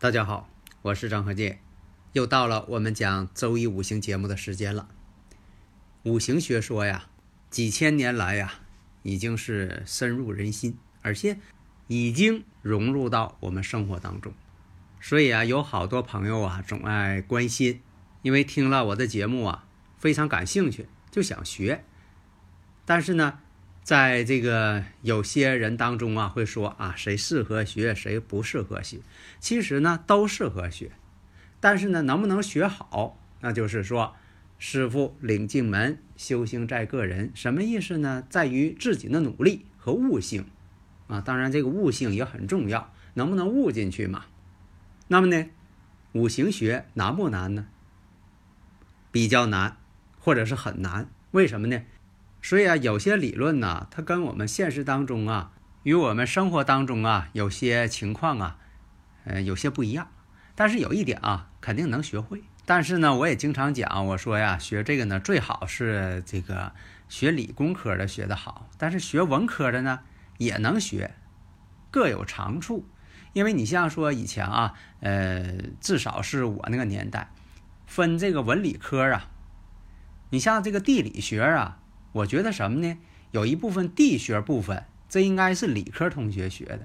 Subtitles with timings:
[0.00, 0.48] 大家好，
[0.80, 1.60] 我是张和建，
[2.14, 4.88] 又到了我们讲周易五行节目的时间了。
[6.04, 7.10] 五行学说呀，
[7.50, 8.50] 几千年来呀，
[9.02, 11.38] 已经是深入人心，而且
[11.86, 14.32] 已经融入到我们生活当中。
[15.02, 17.82] 所以啊，有好多朋友啊，总爱关心，
[18.22, 19.66] 因为听了我的节目啊，
[19.98, 21.84] 非常感兴趣，就想学。
[22.86, 23.40] 但是呢，
[23.90, 29.00] 在这个有些人当中啊，会说啊，谁适合学，谁不适合学。
[29.40, 30.92] 其实呢，都适合学，
[31.58, 34.14] 但是呢，能不能学好，那就是说，
[34.60, 37.32] 师傅领进门，修行在个人。
[37.34, 38.24] 什么意思呢？
[38.30, 40.46] 在于自己的努力和悟性
[41.08, 41.20] 啊。
[41.20, 44.26] 当然，这个悟性也很重要，能不能悟进去嘛？
[45.08, 45.46] 那么呢，
[46.12, 47.66] 五行学难不难呢？
[49.10, 49.78] 比较难，
[50.20, 51.10] 或者是很难。
[51.32, 51.82] 为什么呢？
[52.42, 55.52] 所以啊，有些理论呢，它跟我们现实当中啊，
[55.82, 58.56] 与我们生活当中啊，有些情况啊，
[59.24, 60.08] 呃，有些不一样。
[60.54, 62.42] 但是有一点啊，肯定能学会。
[62.64, 66.72] 但是呢，我也经常讲，我说呀，学这个呢，最好是这个
[67.08, 70.00] 学理工科的学得好，但是学文科的呢，
[70.38, 71.14] 也能学，
[71.90, 72.86] 各有长处。
[73.32, 77.30] 因为你像说以前啊，呃，至少是我那个年代，
[77.86, 79.28] 分这个文理科啊，
[80.30, 81.76] 你像这个地理学啊。
[82.12, 82.98] 我觉得什么呢？
[83.30, 86.80] 有一部分地学部分，这应该是理科同学学的。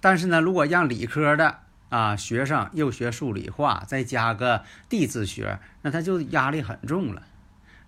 [0.00, 7.22] 但是呢，如果让理科的啊学生又学数理化，再加个地质学，那他就压力很重了。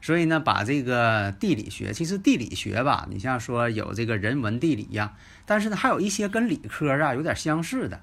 [0.00, 8.00] 所以呢，把这个地理学，其实地理学吧，你像说有这个人文地理呀，但是呢，还有一些跟理科啊有点相似的。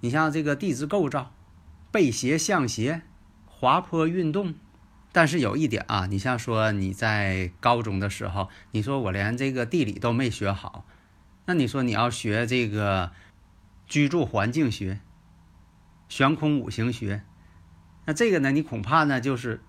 [0.00, 1.32] 你像这个地质构造、
[1.92, 3.02] 背斜向斜、
[3.46, 4.54] 滑坡运动。
[5.16, 10.84] 但是有一点啊，你像说你在高中的时候，你说我连这个地理都没学好，
[11.46, 13.12] 那你说你要学这个
[13.86, 15.00] 居住环境学、
[16.06, 17.22] 悬空五行学，
[18.04, 19.62] 那这个呢，你恐怕呢就是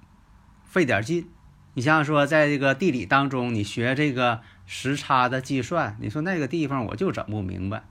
[0.65, 1.29] 费点劲。
[1.75, 7.85] 你像说在这个地理当中，你学这个时差的计算，你说那个地方我就整不明白。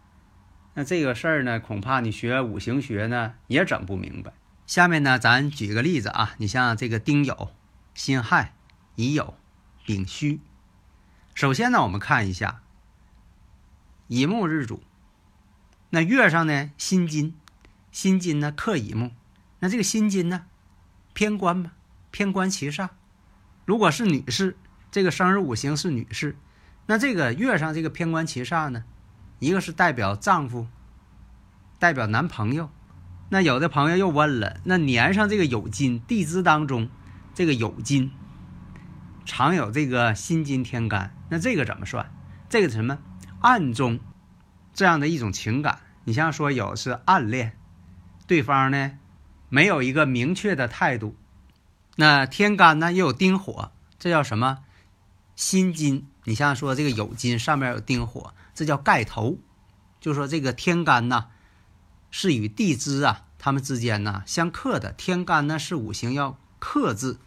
[0.75, 4.35] 那这个事儿呢，恐怕你学五行学呢也整不明白。
[4.67, 7.51] 下面呢，咱举个例子啊，你像这个丁酉、
[7.95, 8.53] 辛亥、
[8.97, 9.35] 乙酉、
[9.85, 10.41] 丙戌。
[11.35, 12.63] 首先呢，我们看一下
[14.09, 14.83] 乙木日主，
[15.91, 17.35] 那月上呢辛金，
[17.93, 19.13] 辛金呢克乙木，
[19.61, 20.47] 那这个辛金呢
[21.13, 21.73] 偏官吧，
[22.11, 22.89] 偏官七煞。
[23.65, 24.57] 如果是女士，
[24.91, 26.37] 这个生日五行是女士，
[26.87, 28.85] 那这个月上这个偏官七煞呢，
[29.39, 30.67] 一个是代表丈夫，
[31.79, 32.69] 代表男朋友。
[33.29, 36.89] 那有的朋友又问了，那年上这个酉金地支当中，
[37.35, 38.13] 这个酉金
[39.25, 42.13] 常有这个辛金天干，那这个怎么算？
[42.49, 42.99] 这个什么
[43.41, 43.99] 暗中
[44.73, 45.81] 这样的一种情感？
[46.05, 47.59] 你像说有是暗恋
[48.29, 48.93] 对方呢，
[49.49, 51.17] 没有一个明确的态度。
[51.97, 54.59] 那天干呢又有丁火，这叫什么
[55.35, 56.07] 辛金？
[56.23, 59.39] 你像说这个酉金上面有丁火，这叫盖头，
[60.01, 61.27] 就说这个天干呢。
[62.11, 64.93] 是与地支啊，它们之间呢相克的。
[64.93, 67.19] 天干呢是五行要克制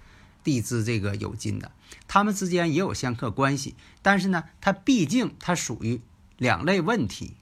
[0.43, 1.71] 地支这个酉金的，
[2.07, 3.75] 它们之间也有相克关系。
[4.01, 6.01] 但是呢，它毕竟它属于
[6.37, 7.35] 两类问题。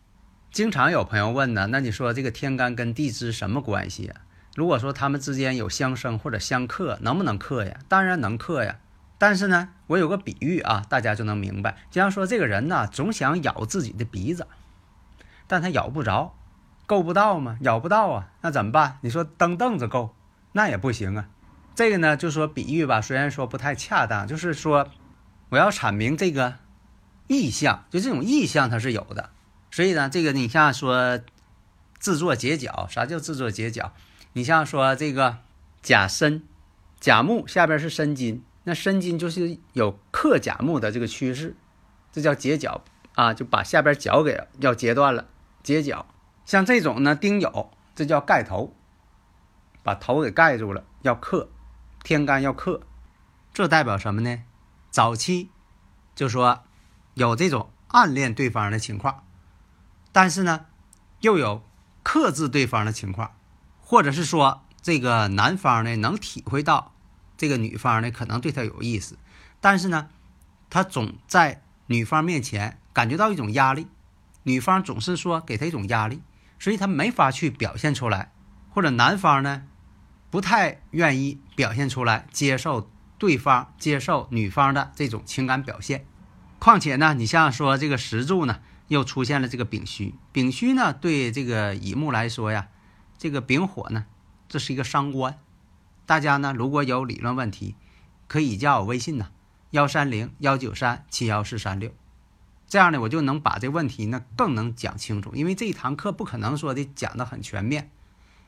[0.51, 4.21] 经常有朋友问呢，那你说这个天干跟地支什么关系啊？
[4.55, 7.79] 如果说它们之间有相生或者相克，能不能克呀？
[7.87, 8.79] 当然能克呀。
[9.19, 11.77] 但是呢，我有个比喻啊，大家就能明白。
[11.91, 14.47] 就像说这个人呢，总想咬自己的鼻子，
[15.45, 16.36] 但他咬不着。
[16.87, 17.57] 够不到吗？
[17.61, 18.97] 咬不到啊，那怎么办？
[19.01, 20.15] 你说蹬凳子够，
[20.53, 21.27] 那也不行啊。
[21.75, 24.87] 这个呢，就说比喻吧，虽然说不太恰当，就是说
[25.49, 26.55] 我要阐明这个
[27.27, 29.29] 意象，就这种意象它是有的。
[29.69, 31.19] 所以呢，这个你像说
[31.99, 33.91] 制作结角，啥叫制作结角？
[34.31, 35.39] 你像说这个
[35.81, 36.41] 甲申、
[37.01, 41.55] 甲木下边是申金，那申金就是有克甲木的这个趋势，
[42.13, 42.81] 这叫结角
[43.15, 45.25] 啊，就把下边角给要截断了，
[45.61, 46.05] 结角。
[46.47, 48.73] 像这种呢，丁酉，这叫盖头，
[49.83, 51.49] 把头给盖住了，要克。
[52.03, 52.83] 天干要克，
[53.53, 54.43] 这代表什么呢？
[54.89, 55.49] 早期
[56.15, 56.63] 就说
[57.15, 59.25] 有这种暗恋对方的情况，
[60.13, 60.67] 但是呢，
[61.19, 61.67] 又有
[62.01, 63.35] 克制对方的情况，
[63.81, 66.93] 或者是说这个男方呢能体会到
[67.35, 69.17] 这个女方呢可能对他有意思，
[69.59, 70.07] 但是呢，
[70.69, 73.87] 他总在女方面前感觉到一种压力，
[74.43, 76.21] 女方总是说给他一种压力，
[76.59, 78.31] 所以他没法去表现出来，
[78.69, 79.63] 或者男方呢？
[80.29, 86.05] 不太愿意表现出来，接受对方、接受女方的这种情感表现。
[86.59, 88.59] 况且呢，你像说这个石柱呢，
[88.89, 90.15] 又出现了这个丙戌。
[90.33, 92.67] 丙戌呢，对这个乙木来说呀，
[93.17, 94.05] 这个丙火呢，
[94.49, 95.39] 这是一个伤官。
[96.05, 97.75] 大家呢，如果有理论问题，
[98.27, 99.29] 可以加我微信呢，
[99.71, 101.91] 幺三零幺九三七幺四三六。
[102.67, 105.33] 这样呢，我就能把这问题呢更能讲清楚。
[105.33, 107.89] 因为这一堂课不可能说的讲的很全面。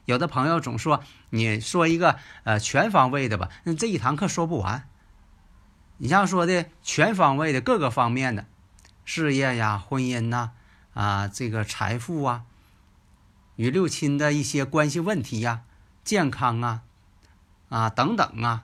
[0.06, 4.90] 有的朋友总说，你说一个呃全方位的吧，那这一堂课说不完。
[5.98, 8.46] 你像说的全方位的各个方面的
[9.06, 10.52] 事业呀、婚姻呐
[10.94, 12.44] 啊，这个财富啊，
[13.56, 15.62] 与六亲的一些关系问题呀、
[16.04, 16.82] 健康啊
[17.70, 18.64] 啊等等啊，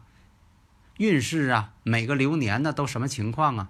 [0.98, 3.70] 运势啊，每个流年呢都什么情况啊？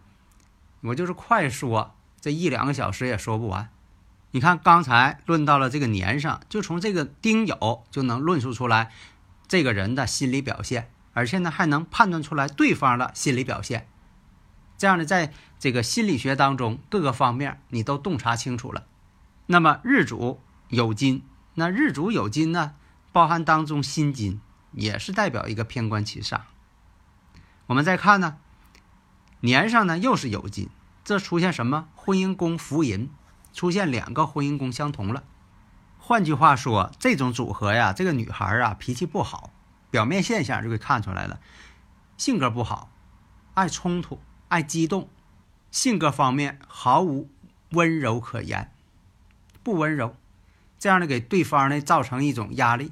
[0.86, 3.70] 我就是快说，这一两个小时也说不完。
[4.32, 8.92] 你看，刚才论到了这个年上，就从这个丁酉就能论述出来
[9.48, 13.88] 这个人的心理表现，而且呢还能判断出来对方的心理表现。
[14.78, 18.86] 这样呢，在这个心理学当中各个方面你都洞察清楚了。
[19.46, 21.24] 那么日主有金，
[21.54, 22.74] 那日主有金呢，
[23.14, 24.42] 包含当中辛金，
[24.74, 26.42] 也是代表一个偏官七煞。
[27.68, 28.38] 我们再看呢，
[29.42, 30.70] 年上呢又是有金，
[31.04, 31.88] 这出现什么？
[31.96, 33.10] 婚姻宫福银。
[33.54, 35.24] 出现两个婚姻宫相同了，
[35.98, 39.54] 换句话说，这种组合呀，这个女孩啊脾气不好，
[39.90, 41.40] 表面现象就给看出来了，
[42.18, 42.92] 性格不好，
[43.54, 45.08] 爱冲突，爱激动，
[45.72, 47.30] 性格方面毫无
[47.70, 48.74] 温柔可言，
[49.64, 50.18] 不温柔，
[50.78, 52.92] 这样的给对方呢造成一种压力。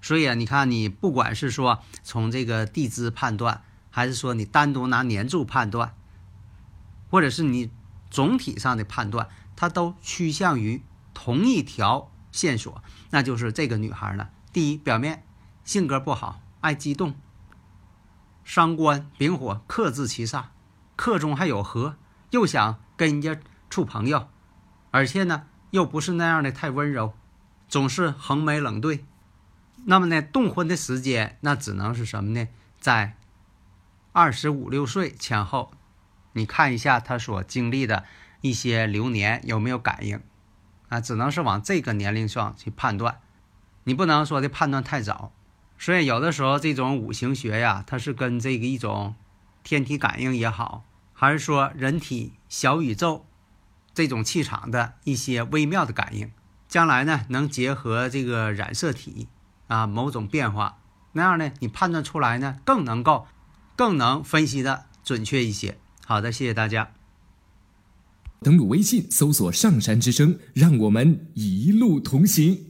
[0.00, 3.64] 所以啊，你看你不管是说从这个地支判断，
[3.96, 5.94] 还是说你单独拿年柱判断，
[7.08, 7.70] 或者是你
[8.10, 9.30] 总体上的判断。
[9.56, 10.82] 它都趋向于
[11.14, 14.28] 同一条线索，那就是这个女孩呢。
[14.52, 15.24] 第一，表面
[15.64, 17.14] 性格不好，爱激动，
[18.44, 20.48] 伤官丙火克制其煞，
[20.94, 21.96] 克中还有合，
[22.32, 23.40] 又想跟人家
[23.70, 24.28] 处朋友，
[24.90, 27.14] 而且呢又不是那样的太温柔，
[27.66, 29.06] 总是横眉冷对。
[29.86, 32.46] 那么呢，动婚的时间那只能是什么呢？
[32.78, 33.16] 在
[34.16, 35.72] 二十五六岁前后，
[36.32, 38.04] 你看一下他所经历的。
[38.40, 40.22] 一些流年有没有感应
[40.88, 41.00] 啊？
[41.00, 43.20] 只能是往这个年龄上去判断，
[43.84, 45.32] 你不能说的判断太早。
[45.76, 49.16] 所以有的时候这种五行学呀，它是跟这个一种
[49.62, 53.26] 天体感应也好，还是说人体小宇宙
[53.92, 56.30] 这种气场的一些微妙的感应，
[56.68, 59.28] 将来呢能结合这个染色体
[59.66, 60.78] 啊某种变化，
[61.12, 63.26] 那样呢你判断出来呢更能够
[63.76, 65.78] 更能分析的准确一些。
[66.04, 66.92] 好的，谢谢大家。
[68.40, 72.65] 登录微信，搜索“上山之声”，让我们一路同行。